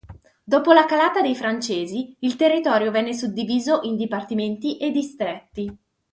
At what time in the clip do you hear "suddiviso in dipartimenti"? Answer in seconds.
3.13-4.77